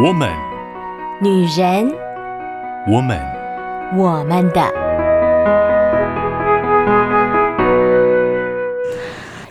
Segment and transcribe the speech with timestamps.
[0.00, 0.32] 我们，
[1.20, 1.92] 女人，
[2.86, 3.20] 我们，
[3.96, 4.62] 我们的。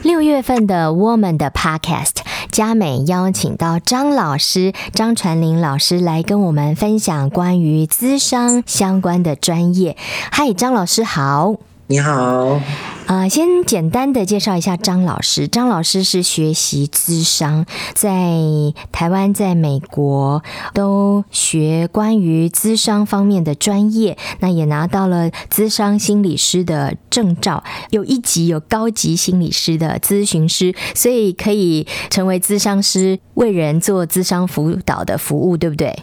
[0.04, 2.12] 六月份的《Woman 的 Podcast》，
[2.49, 9.97] 佳美邀请到张老师张传林老师来跟我们分享关于咨商相关的专业。
[10.31, 11.55] 嗨，张老师好。
[11.90, 12.60] 你好。
[13.06, 15.47] 啊、先简单的介绍一下张老师。
[15.47, 18.35] 张老师是学习咨商，在
[18.91, 35.97] 台湾、在美国都学关于咨商方面的专业，那也拿到了咨商心理师的证照，有一级有高级心理师的咨询师，所以可以成为咨商师，为人做咨商辅导的服务，对不对？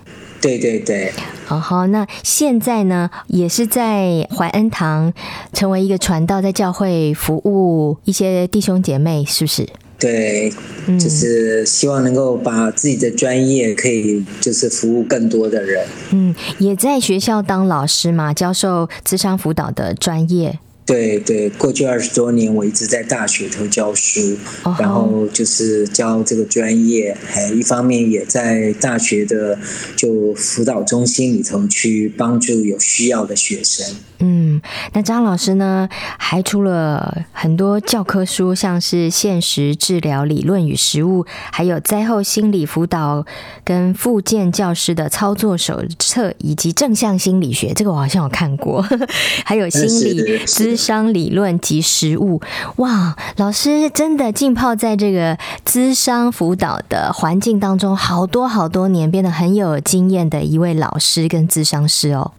[0.44, 1.10] 对对对，
[1.46, 5.10] 好好，那现在呢，也是在怀恩堂
[5.54, 9.66] 成为一个传道，在教会服务一些弟兄姐妹，是不是？
[9.98, 10.52] 对，
[10.98, 15.86] 就是希望能够把自己的专业可以就是服务更多的人。
[16.10, 20.58] 嗯，也在学校当老师嘛，教授智商辅导的专业。
[20.86, 24.78] 对对，过去二十多年，我一直在大学头教书，oh.
[24.78, 29.58] 然后就是教这个专业，还一方面也在大学的
[29.96, 33.96] 就辅导中心里头去帮助有需要的学生。
[34.20, 34.60] 嗯，
[34.92, 43.26] 那张老师呢，还出了很多教科书，像是现实治疗理论与实务，还有灾后心理辅导
[43.64, 48.86] 跟复健教师的操作手册，以及正向心理学，这个我好像有看过，
[49.44, 52.40] 还有心理咨商理论及实务。
[52.76, 62.32] 哇，老师真的浸泡在这个智商辅导的环境当中，好多好多年，变得很有经验的一位老师跟咨商师哦。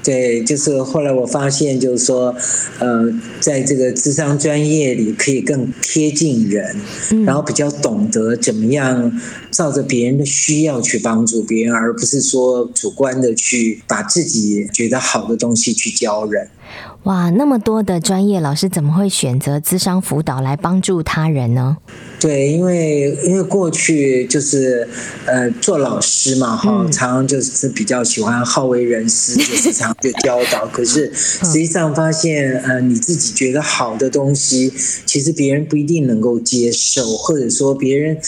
[0.00, 2.34] 对，就是后来我发现，就是说，
[2.78, 6.74] 呃，在这个智商专业里，可以更贴近人，
[7.26, 16.48] 然后比较懂得怎么样照着别人的需要去帮助别人，而不是说主观的去把自己觉得好的东西去教人。
[17.04, 21.78] 哇，那么多的专业老师怎么会选择资商辅导来帮助他人呢？
[22.20, 24.86] 对，因为因为过去就是
[25.24, 30.66] 呃做老师嘛，哈、嗯，常常就是比较喜欢好为人师，就是常就教导。
[30.66, 34.70] 可是实际上发现，呃，你自己觉得好的东西，
[35.06, 38.18] 其实别人不一定能够接受，或者说别人。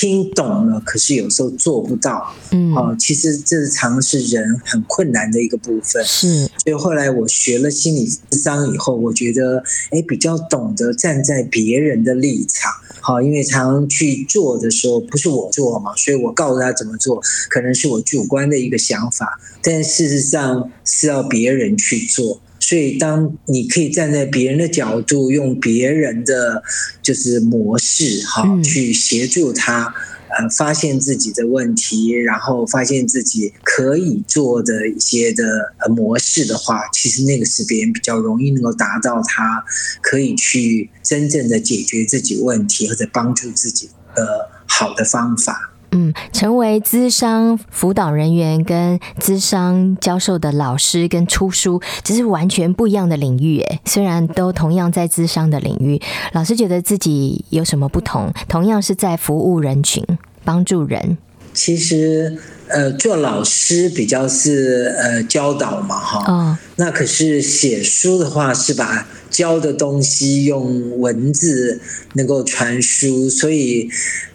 [0.00, 2.34] 听懂了，可是有时候做不到。
[2.52, 6.02] 嗯，哦，其实这常是人很困难的一个部分。
[6.06, 12.72] 是，所以后来我学了心理智商以后，我觉得哎，比较懂得站在别人的立场。
[13.02, 22.40] 好，因为常常去做的时候不是我做嘛，所以我告诉他怎么做，可能是我主观的一个想法，但事实上是要别人去做。
[22.60, 26.62] 所以，当你可以站在别人的角度，用别人的
[27.02, 29.92] 就是模式，哈，去协助他，
[30.28, 35.44] 呃，发现自己的问题，然后发现自己可以做的一些的
[35.88, 39.64] 模式的话，其实那个是别人比较容易能够达到他
[40.02, 45.69] 可以去真正的解决自己问题或者帮助自己的好的方法。
[45.92, 53.60] 嗯，成为资商辅导人员跟资商教授的老师跟出书，这是完全不一样的领域。
[53.60, 56.00] 诶，虽然都同样在资商的领域，
[56.32, 58.32] 老师觉得自己有什么不同？
[58.48, 60.04] 同样是在服务人群，
[60.44, 61.18] 帮助人。
[61.52, 62.38] 其实，
[62.70, 66.32] 呃，做老师比较是呃教导嘛，哈。
[66.32, 66.58] 哦。
[66.76, 71.80] 那可是写书的话，是把教的东西用文字
[72.14, 73.88] 能够传输，所以，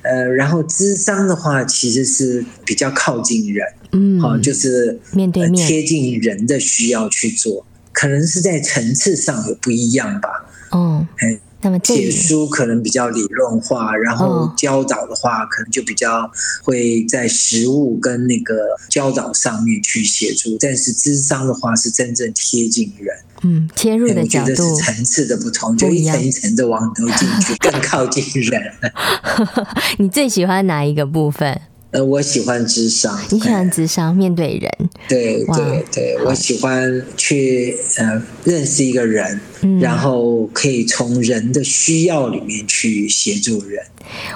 [0.03, 10.29] 呃，然后智商的话，其实是比较靠近人，嗯，好，就是面对面贴近人的需要去做，可能是在层次上有不一样吧。
[10.71, 11.39] 哦，哎。
[11.65, 16.31] 那么写书可能比较理论化，然后教导的话，可能就比较
[16.61, 18.55] 会在实物跟那个
[18.87, 20.55] 教导上面去协助。
[20.59, 28.61] 但是智商的话，是真正贴近人，嗯，切入的角度，我觉得是层次的不同，就一层一层的往头进去，更靠近人。
[29.97, 31.59] 你最喜欢哪一个部分？
[31.91, 33.17] 呃，我喜欢智商。
[33.31, 34.69] 你喜欢智商，面对人。
[35.07, 43.83] 对对对，我喜欢去呃认识一个人，嗯，然后可以从人的需要里面去协助人。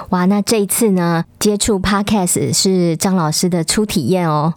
[0.08, 4.52] 哇，那这一次呢，接触 Podcast 是张老师的初体验哦。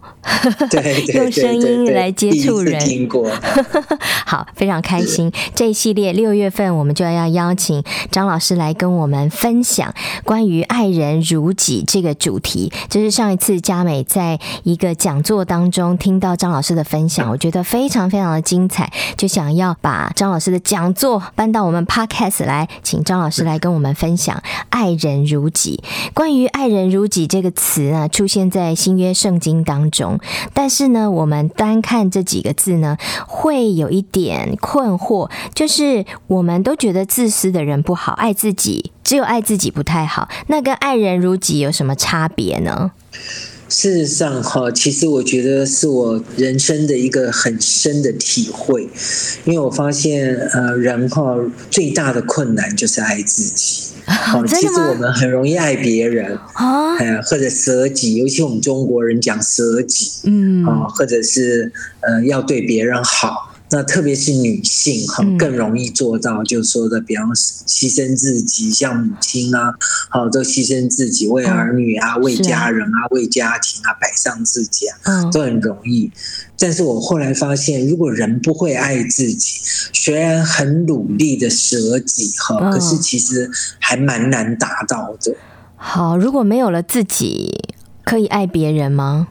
[0.70, 3.30] 对，对，对， 对，用声音来接触人，听过。
[4.26, 5.30] 好，非常开心。
[5.54, 9.94] 这一系列六月份，我们就要邀请张老师来跟我们分享
[10.24, 12.72] 关于爱人如己这个主题。
[12.88, 25.84] 就是上一次佳美在一个讲座当中中听到张老师的分享，我觉得非常非常的精彩，就想要把张老师的讲座搬到我们 Podcast 来，请张老师来跟我们分享“爱人如己”。
[26.14, 30.18] 关于“爱人如己”这个词啊，出现在新约圣经当中，
[30.52, 32.96] 但是呢，我们单看这几个字呢，
[33.28, 42.92] 会有一点困惑，就是我们都觉得自私的人不好，爱自己，只有爱自己不太好，那跟“爱人如己”有什么差别呢？
[43.68, 48.88] 事实上，哈，其实我觉得是我人生的一个很深的体会，
[49.44, 51.36] 因为我发现，呃，人哈
[51.70, 53.84] 最大的困难就是爱自己。
[54.34, 63.53] 哦，其实我们很容易爱别人啊，或者舍己，尤其我们中国人讲舍己，嗯，啊，或者是呃要对别人好。
[63.70, 69.74] 那特别是女性哈，更容易做到，就是说的，比方牺牲自己，像母亲啊，
[70.10, 76.12] 好都牺牲自己，为儿女啊，为家人啊，为家庭啊，摆上自己啊，都很容易。
[76.56, 79.60] 但是我后来发现，如果人不会爱自己，
[79.92, 83.50] 虽然很努力的舍己哈，可是其实
[83.80, 85.34] 还蛮难达到的。
[85.74, 87.50] 好，如果没有了自己，
[88.04, 89.28] 可以爱别人吗？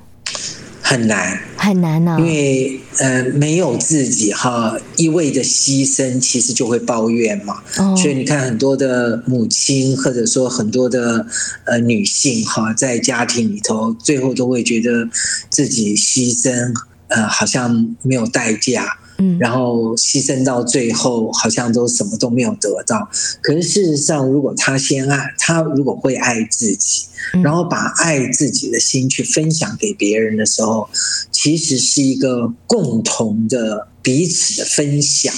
[0.85, 7.63] 很难，很难呢、哦，因为呃，没有自己哈，一味的牺牲，其实就会抱怨嘛。
[7.77, 11.25] 哦、所以你看，很多的母亲或者说很多的
[11.63, 15.07] 呃女性哈，在家庭里头，最后都会觉得
[15.49, 16.73] 自己牺牲，
[17.07, 18.99] 呃，好像没有代价。
[19.17, 23.09] 嗯，然后牺牲到最后，好像都什么都没有得到。
[23.41, 27.05] 可是事实上，如果他先爱，他如果会爱自己，
[27.43, 30.89] 然后把爱自己的心去分享给别人的时候，
[31.31, 35.33] 其实是一个共同的彼此的分享。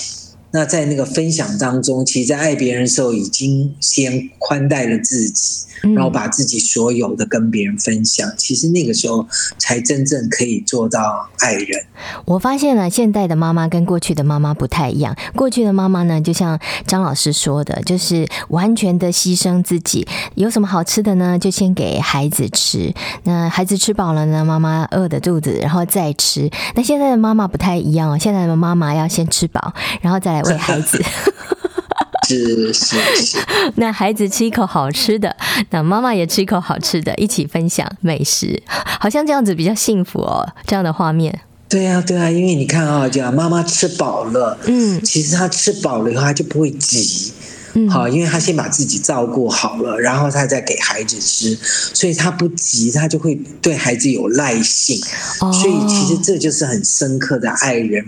[0.51, 5.65] 那在那个分享当中，其实，在爱别人的时候，已经先宽待了自己。
[5.93, 9.27] 然后把自己所有的跟别人分享，其实那个时候
[9.59, 11.85] 才真正可以做到爱人。
[12.23, 15.15] 我发现了，现代的妈妈跟过去的妈妈不太一样。
[15.35, 20.07] 过去的妈妈呢，就像张老师说的，就是完全的牺牲自己。
[20.33, 21.37] 有什么好吃的呢？
[21.37, 22.91] 就先给孩子吃。
[23.23, 26.49] 那孩子吃饱了呢，妈妈饿的肚子，然后再吃。
[26.73, 31.03] 那现在的妈妈不太一样哦，现在的妈妈要先吃饱，然后再来喂孩子。
[32.27, 33.37] 是 是是，
[33.77, 35.35] 那孩子吃一口好吃的，
[35.69, 38.63] 那妈妈也吃一口好吃的，一起分享美食，
[38.99, 40.43] 好像这样子比较幸福哦。
[40.65, 47.31] 这样的画面，对呀、啊、对啊，因为你看啊，讲妈妈吃饱了，嗯，其实她吃饱了以后，她就不会急，
[47.75, 51.55] 嗯，好，因为她先把自己照顾好了，然后她再给孩子吃，
[51.93, 54.99] 所以她不急，她就会对孩子有耐性，
[55.41, 58.03] 哦、所以其实这就是很深刻的爱人。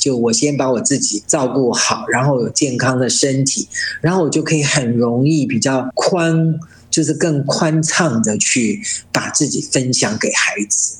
[0.00, 3.68] 就我先把我自己照顾好，然后有健康的身体，
[4.00, 6.58] 然后我就可以很容易比较宽，
[6.90, 8.80] 就是更宽敞的去
[9.12, 10.96] 把自己分享给孩子。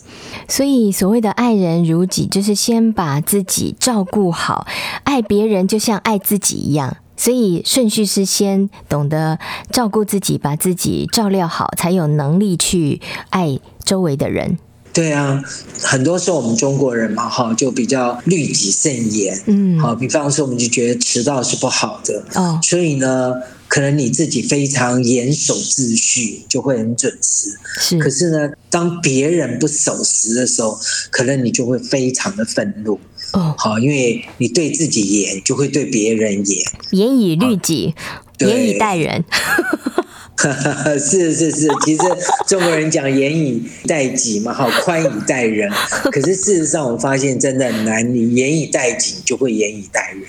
[0.48, 4.66] 所以所谓的爱人如己，就是先把自己照顾好，
[5.04, 6.96] 爱别人就像爱自己一样。
[7.16, 9.40] 所以顺序是先懂得
[9.72, 14.58] 照顾自己，把自己照料好，才有能力去爱周围的人。
[14.92, 15.42] 对啊，
[15.80, 23.32] 很多时候我们中国人嘛，哈，就比较律己慎言，嗯，好，比方说我们就觉得迟到是不好的，哦，所以呢，
[23.68, 27.98] 可能你自己非常严守秩序，就会很准时，是。
[27.98, 30.78] 可是呢，当别人不守时的时候，
[31.10, 32.98] 可能你就会非常的愤怒，
[33.34, 36.58] 哦，好，因为你对自己严，就会对别人严，
[36.90, 37.94] 严以律己，
[38.40, 39.24] 严以待人。
[40.98, 42.02] 是 是是， 其实
[42.46, 45.68] 中国人讲严以待己嘛，好，宽以待人。
[46.12, 50.22] 可是事实上，我发现真的很难，你严以待己，就会严以待人。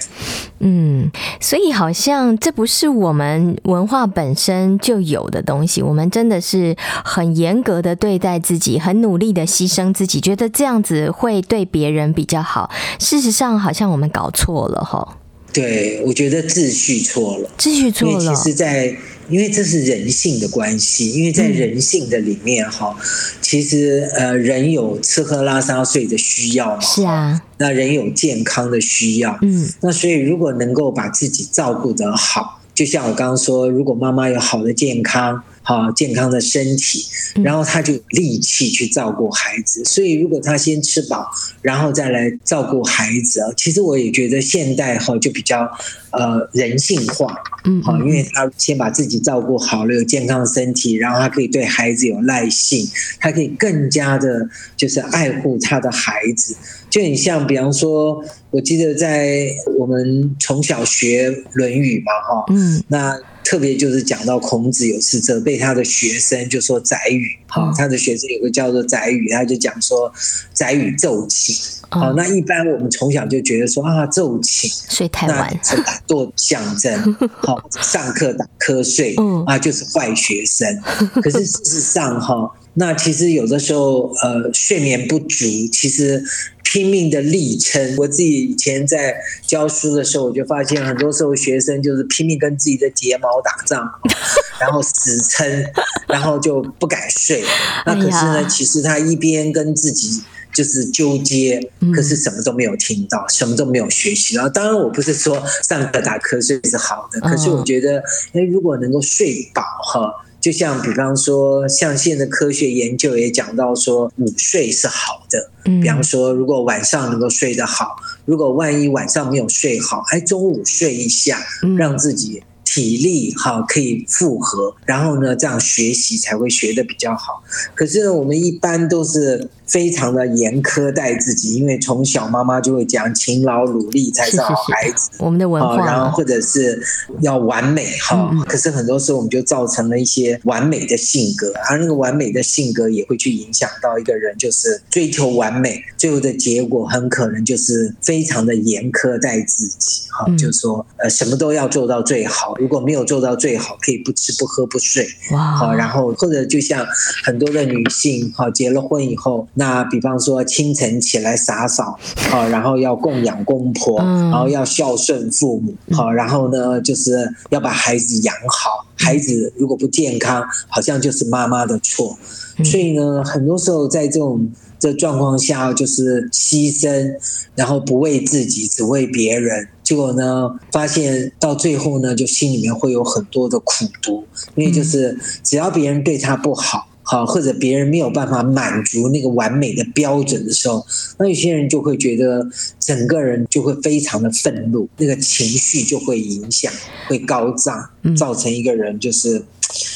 [0.61, 5.81] 嗯，所以好像这不是我们文化本身就有的东西。
[5.81, 6.75] 我们真的是
[7.05, 12.69] 很严格的对待自己，很努力的牺牲自己，觉得这样子会对别人比较好。
[12.99, 15.17] 事实上，好像我们搞错了哈。
[15.53, 18.35] 对，我觉得秩序错了，秩序错了。
[18.35, 18.95] 其实，在
[19.29, 23.05] 因为这是人性的关系，因为在人性的里面哈，嗯、
[23.41, 35.43] 其实呃，人有吃喝拉撒睡的需要嘛，是啊，那人有健康的需要，嗯，那所以如果能够把自己照顾得好，就像我刚刚说，如果妈妈有好的健康。
[35.77, 37.05] 好健康的身体，
[37.43, 39.85] 然后他就有力气去照顾孩子。
[39.85, 41.29] 所以，如果他先吃饱，
[41.61, 45.69] 然后再来照顾孩子啊，其实我也觉得现代哈就比较
[46.09, 56.57] 呃人性化，嗯，好，因为他先把自己照顾好了，有健康的身体，然后他可以对孩子有耐性，他可以更加的就是爱护他的孩子。
[56.89, 63.15] 就很像，比方说，我记得在我们从小学《论语》嘛，哈，嗯，那。
[63.49, 67.27] 特别就是讲到孔子有次责备他的学生，就说宰予。
[67.47, 70.13] 好，他的学生有个叫做宰予，他就讲说
[70.53, 71.55] 宰予昼寝。
[71.89, 77.15] 好，那一般我们从小就觉得说啊，昼寝睡太晚，那是懒惰象征。
[77.41, 79.15] 好，上课打瞌睡，
[79.47, 80.79] 啊，就是坏学生。
[81.23, 82.55] 可是事实上，哈。
[82.75, 86.23] 那其实有的时候，呃，睡眠不足，其实
[86.71, 87.95] 拼命的力撑。
[87.97, 89.15] 我自己以前在
[89.47, 93.89] 教书的时候，我就发现很多时候学生就是拼命跟自己的睫毛打仗，
[94.61, 95.65] 然后死撑，
[96.07, 97.43] 然后就不敢睡。
[97.87, 100.21] 那可是呢，其实他一边跟自己
[100.53, 101.59] 就是纠结，
[101.95, 104.35] 可是什么都没有听到，什么都没有学习。
[104.35, 107.97] 然后当然，我不是说上课打瞌睡是好的，可是我觉得，
[108.33, 110.25] 哎，如果能够睡饱哈。
[110.39, 115.51] 就像比方说，像现在的科学研究也讲到说，午睡是好的。
[115.63, 121.37] 比方说，如果晚上能够睡得好，如果万一晚上没有睡好，哎，中午睡一下，
[121.77, 122.41] 让自己。
[122.79, 127.43] 体力哈可以负荷，然后呢，这样学习才会学得比较好。
[127.75, 134.95] 可是呢，我们一般都是非常的严苛待自己，因为从小妈妈就会讲勤劳努力才是好孩子。
[134.95, 136.81] 是是是我们的文化，然后或者是
[137.19, 138.31] 要完美哈。
[138.47, 152.55] 可是很多时候我们就造成了一些完美的性格，而那个完美的性格也会去影响到一个人，就是追求完美，最后的结果很可能就是非常的严苛待自己哈，就是说呃什么都要做到最好。
[152.69, 156.85] 如果没有做到最好，可以不吃不喝不睡，好，然后或者就像
[157.23, 161.97] 很多的女性，好，结了婚以后，那比方说清晨起来洒扫，
[162.29, 172.15] 好，然后要供养公婆，然后要孝顺父母，好，然后呢就是要把孩子养好，孩子如果不健康，好像就是妈妈的错，
[172.63, 174.47] 所以呢，很多时候在这种。
[174.81, 177.13] 这状况下就是牺牲，
[177.53, 179.67] 然后不为自己，只为别人。
[179.89, 190.85] 结果呢，发现到最后呢，就心里面会有很多的苦毒，因为就是只要别人对他不好，好或者别人没有办法满足那个完美的标准的时候，
[191.17, 192.47] 那有些人就会觉得
[192.79, 196.71] 整个人就会非常的愤怒，那个情绪就会影响，
[197.07, 199.43] 会高涨，造成一个人就是。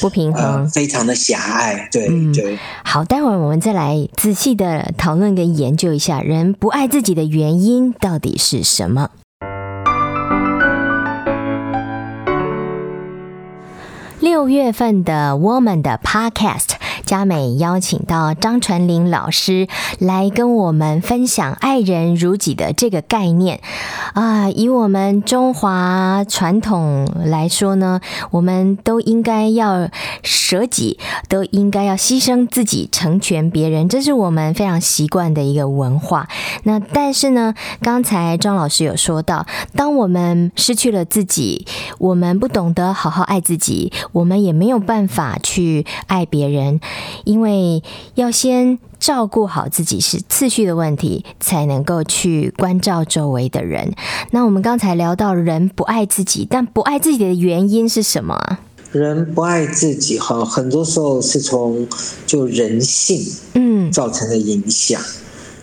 [0.00, 2.56] 不平衡，呃，非常的狭隘，对、嗯、对。
[2.84, 9.10] 好，待会儿我们再来仔细的讨论跟研究一下，人不爱自己的原因到底是什么。
[14.23, 16.73] 六月份的 Woman 的 Podcast。
[17.04, 19.68] 嘉美邀请到张传玲老师
[19.98, 23.60] 来跟我们分享“爱人如己”的这个概念
[24.14, 24.48] 啊。
[24.50, 29.88] 以我们中华传统来说呢，我们都应该要
[30.22, 36.28] 舍己，都应该要牺牲自己，成全别人，这是我们非常习惯的一个文化。
[36.62, 39.46] 那但是呢，刚才张老师有说到，
[39.76, 41.66] 当我们失去了自己，
[41.98, 46.80] 我们不懂得好好爱自己，我们也没有办法去爱别人。
[47.24, 47.82] 因为
[48.14, 53.92] 要先照顾好自己是次序的问题，才能够去关照周围的人。
[54.30, 58.60] 那我们刚才聊到人不爱自己，但不爱自己的原因是什么啊？
[58.92, 61.86] 人不爱自己哈，很多时候是从
[62.26, 63.20] 就人性
[63.54, 65.00] 嗯造成的影响。
[65.00, 65.20] 嗯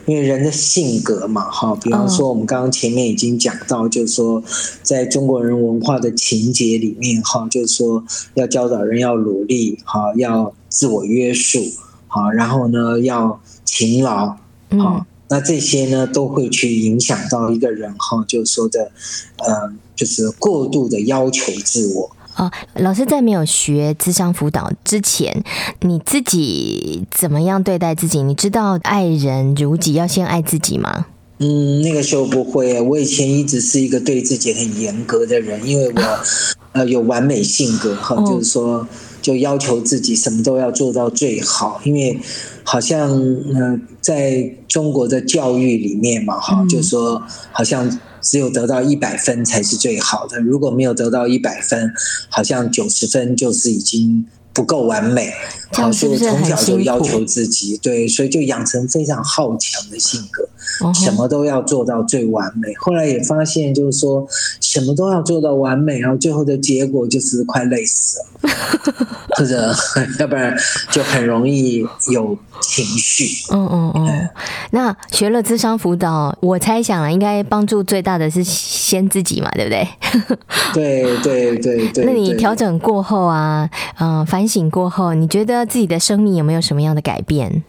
[0.07, 4.43] 因为人的性格嘛，哈，比方说我们刚刚前面已经讲到，就是说，
[4.81, 11.59] 在中国人文化的情节里面，哈，就是说要教导人要努力，哈，要自我约束，
[12.07, 14.37] 好，然后呢要勤劳，
[14.79, 18.91] 好，那这些呢都会去影响到一个人，哈，就是说的，
[19.37, 22.15] 呃，就是过度的要求自我。
[22.37, 25.43] 哦，老师在没有学智商辅导之前，
[25.81, 28.23] 你自己怎么样对待自己？
[28.23, 31.07] 你知道爱人如己，要先爱自己吗？
[31.39, 32.79] 嗯，那个时候不会。
[32.79, 36.01] 我以前一直是一个对自己很严格的人，因为我
[36.71, 38.87] 呃有完美性格哈，就是说
[39.21, 42.19] 就要求自己什么都要做到最好，因为
[42.63, 47.99] 好像呃在中国的教育里面嘛哈，就是说好像。
[48.23, 51.91] 只有得到一百分才是最好的，如果没有得到一百分，
[52.29, 54.23] 好像九十分就是已经
[54.53, 55.33] 不够完美。
[55.71, 60.47] 好，所以从小就要求自己，对，所以就养成非常好强的性格。
[60.93, 64.27] 什么都要做到最完美，后来也发现，就是说
[64.59, 69.07] 什么都要做到完美，然后最后的结果就是快累死了，
[69.41, 69.73] 或者
[70.19, 70.55] 要不然
[70.91, 73.25] 就很容易有情绪。
[73.51, 74.29] 嗯嗯嗯。
[74.69, 79.87] 那学了智商辅导，我猜想啊，应该帮助最大的是先自己嘛，对不对？
[80.75, 82.05] 对对对对。
[82.05, 83.67] 那你调整过后啊，
[83.99, 87.63] 嗯，反省过后，你觉得自己的生命有没有什么样的改变？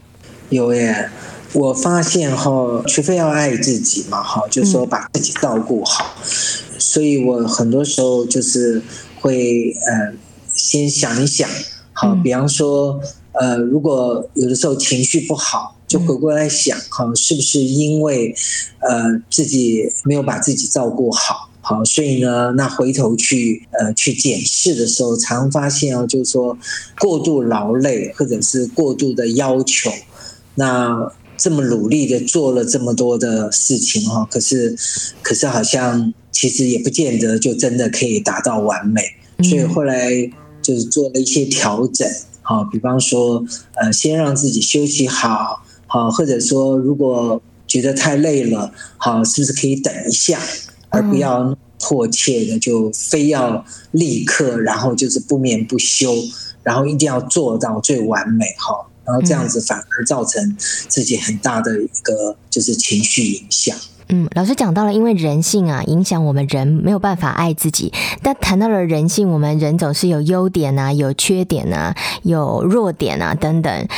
[0.50, 1.08] 有耶。
[1.54, 2.50] 我发现哈，
[2.86, 6.14] 除非要爱自己嘛，哈，就是说把自己照顾好。
[6.78, 8.82] 所以我很多时候就是
[9.20, 10.12] 会呃
[10.54, 11.48] 先想一想，
[11.92, 13.00] 好，比方说
[13.32, 18.34] 呃，如果有的时候情绪不好，就回过来想，哈，是不是因为
[18.80, 21.48] 呃自己没有把自己照顾好？
[21.64, 26.58] 好，所以呢，那回头去呃去检视的时候，常发现哦，就是说
[26.98, 29.90] 过度劳累或者是过度的要求，
[30.56, 34.76] 那这么努力的做了这么多的事情哈，可是
[35.22, 39.00] 可是好像其实也不见得就真的可以达到完美，
[39.44, 40.10] 所以后来
[40.62, 42.08] 就是做了一些调整，
[42.42, 50.38] 好，比方说呃先让自己休息好，好，或者说如果觉得太累了，好，是不是可以等一下？
[50.90, 56.14] 而不要迫切的就非要立刻，然后就是不眠不休，
[56.62, 60.56] 然后一定要做到最完美哈，然后这样子反而造成
[60.88, 63.74] 自己很大的一个就是情绪影响。
[64.08, 67.92] 嗯，老师讲到了，因为人性啊，影响我们人没有办法爱自己。
[68.22, 73.88] 但谈到了人性，我们人总是有优点啊，有缺点啊，有弱点啊等等。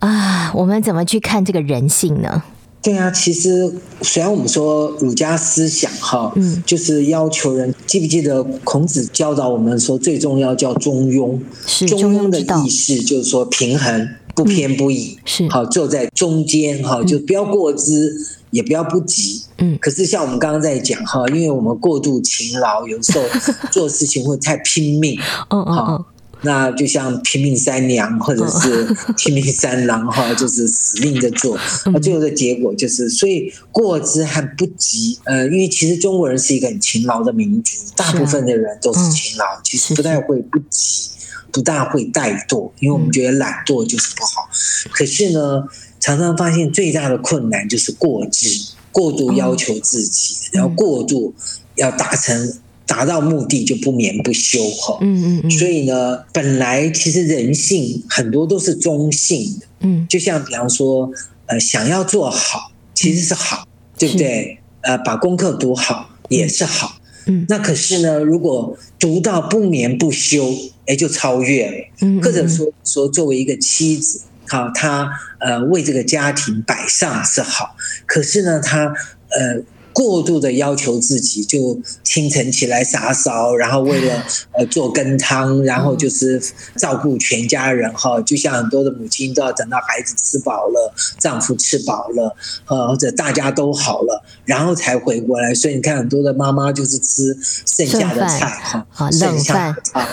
[0.00, 2.42] 啊，我们怎么去看这个人性呢？
[2.80, 15.48] 对啊，其实虽然我们说儒家思想哈，嗯，就是要求人，记不记得孔子教导我们说，最重要叫中庸，是中庸的意思就是说平衡，不偏不倚，嗯、是。
[15.48, 19.78] 好坐在中间哈，就不要过之，嗯、也不要不急，嗯。
[19.80, 23.24] 可是像我们刚刚在讲哈，因为我们过度勤劳，有时候
[23.70, 25.18] 做事情会太拼命，
[25.50, 26.04] 嗯嗯嗯。
[26.42, 28.86] 那就像拼命三娘或者是
[29.18, 35.18] 拼命三郎哈，就是死命的做，那最后的结果就是，所以过之还不及。
[35.24, 41.10] 呃，因为其实中国人是一个很勤劳的民族，大部分的人都是勤劳，其实不太会不急，
[41.50, 44.48] 不大会怠惰，因为我们觉得懒惰就是不好。
[44.92, 45.64] 可是呢，
[46.00, 48.48] 常常发现最大的困难就是过之，
[48.92, 51.34] 过度要求自己，然后过度
[51.76, 52.58] 要达成。
[52.88, 61.12] 达到目的就不眠不休哈，嗯嗯嗯，所以呢，本来其实人性很多都是中性的，嗯，就像比方说，
[61.44, 64.58] 呃，想要做好其实是好，对不对？
[64.80, 70.50] 呃，把功课读好也是好，嗯，那可是呢，如果读到不眠不休，
[70.86, 77.76] 哎，就超越了，嗯，或者说说作为一个妻子，好，他呃为这个家庭摆上是好，
[78.06, 78.86] 可是呢，他
[79.30, 79.62] 呃。
[79.90, 84.22] 过度的要求自己，就清晨起来洒扫，然后为了
[84.56, 86.40] 呃做羹汤，然后就是
[86.76, 88.20] 照顾全家人哈。
[88.20, 92.36] 就像很多的母亲都要等到孩子吃饱了，丈夫吃饱了，
[92.68, 95.52] 呃或者大家都好了，然后才回过来。
[95.52, 98.46] 所以你看，很多的妈妈就是吃剩下的菜
[98.92, 100.06] 哈，剩下的菜。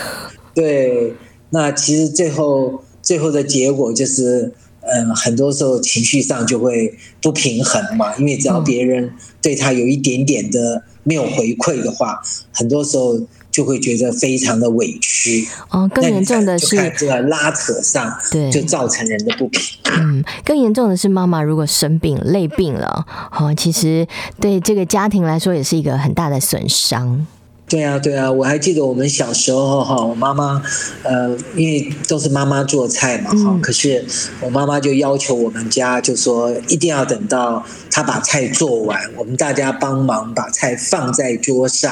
[0.56, 1.13] 对，
[1.52, 4.52] 那其实最后最后的结果就是。
[4.88, 15.48] 嗯，很多时候情绪上就会不平衡嘛，因为只要别人对他有一点点的没有回馈的话，很多时候就会觉得非常的委屈。
[15.72, 19.62] 哦，更严重的是这个拉扯上，对，就造成人的不平。
[19.86, 24.08] 嗯，更严重的是妈妈如果生病累病了，哦，其实
[24.39, 27.26] 对这个家庭来说也是一个很大的损伤。
[27.67, 30.62] 对啊，对啊，我还记得我们小时候哈，我妈妈，
[31.04, 34.06] 呃，因为都是妈妈做菜嘛哈，可是
[34.39, 41.91] 我妈妈就要求我们家，就说一定要等到她把菜做完，我们大家帮忙把菜放在桌上。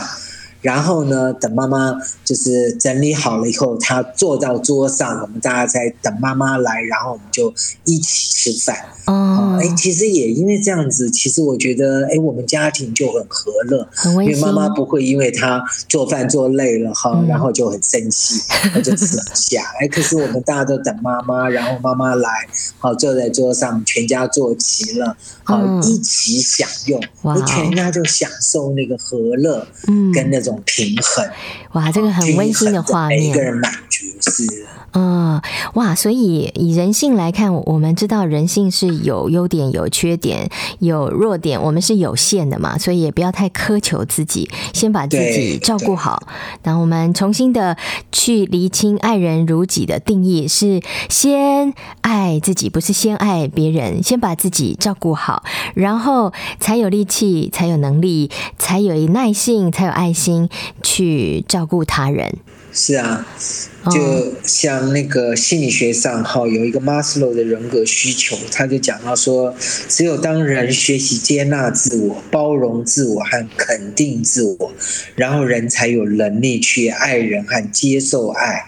[0.63, 1.93] 然后呢，等妈妈
[2.25, 8.75] 就是整理好了以后，她坐到桌上，我们大家在等妈妈来，然后我们就一起吃饭。
[9.05, 14.33] 哦，哎，其实也因为这样子，其实我觉得，哎，我们家庭就很和乐，很温馨。
[14.33, 18.41] 因为妈妈不会因为她做饭做累了哈，然后就很生气，
[18.73, 19.61] 那就吃不下。
[19.81, 22.29] 哎，可是我们大家都等妈妈，然后妈妈来，
[22.79, 30.52] 好坐在桌上，全家坐齐了，好一起享用，那全家就享受那个和乐，嗯，跟那种。
[30.65, 31.29] 平衡，
[31.73, 34.67] 哇，这个很温馨的画面，一个人满足是。
[34.95, 35.41] 嗯，
[35.73, 46.27] 哇，所以以人性来看，我们知道人性是有优点、有缺点、有弱点，我们是有限的嘛，所以也不要太苛求自己，先把自己照顾好。
[46.61, 47.75] 然后我们重新的
[48.11, 50.79] 去厘清“爱人如己”的定义，是
[51.09, 58.29] 先爱自己，不是先爱别人，先把自己照顾好，然后才有力气，才有能力，
[58.59, 60.49] 才有耐性，才有爱心
[60.83, 62.37] 去照顾他人。
[62.73, 63.25] 是啊，
[63.91, 69.55] 就像那个心理学上哈，有一个马斯洛的人格需求，他就讲到说，
[69.87, 74.73] 只有当人学习接纳自我、包容自我和肯定自我，
[75.15, 78.65] 然后人才有能力去爱人和接受爱，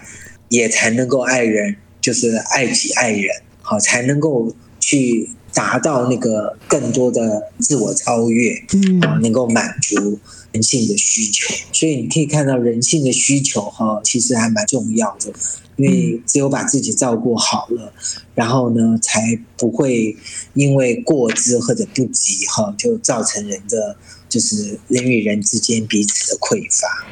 [0.48, 4.54] 也才能够爱人，就是爱己爱人，好才能够。
[4.78, 10.16] 去达到那个更多的自我超越，嗯，能够满足
[10.56, 11.54] 人性的需求。
[11.70, 15.30] 所以你可以看到人性的需求哈，其实还蛮重要的。
[15.76, 17.92] 因为只有把自己照顾好了，
[18.34, 20.16] 然后呢，才不会
[20.54, 23.96] 因为过之或者不及哈，就造成人的
[24.28, 27.06] 就是人与人之间彼此的匮乏。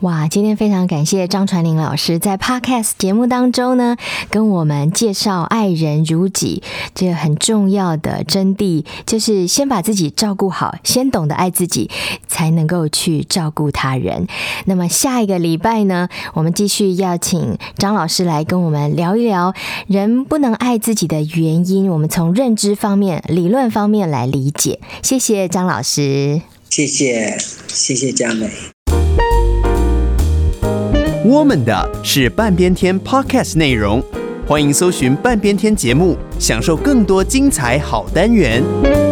[0.00, 3.98] 哇，今天非常感谢张传林老师在 Podcast 节目当中呢，
[4.30, 6.62] 跟我们介绍爱人如己
[6.94, 11.90] 这个很重要的真谛，就是先把自己照顾好，先懂得爱自己，
[12.26, 14.26] 才能够去照顾他人。
[14.64, 19.54] 那么下一个礼拜呢，我们继续要请张老师来跟我们聊一聊
[19.86, 24.80] 人不能爱自己的原因，我们从认知方面、理论方面来理解。
[25.02, 28.50] 谢谢张老师，谢谢，谢谢佳美。
[31.24, 34.02] 我们的是半边天 Podcast 内容，
[34.46, 39.09] 欢迎搜寻半边天节目，享受更多精彩好单元。